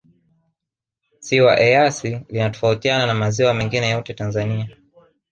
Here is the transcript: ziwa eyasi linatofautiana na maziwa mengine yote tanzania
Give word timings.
ziwa 1.19 1.53
eyasi 1.67 2.11
linatofautiana 2.29 3.05
na 3.07 3.13
maziwa 3.13 3.53
mengine 3.53 3.89
yote 3.89 4.13
tanzania 4.13 4.67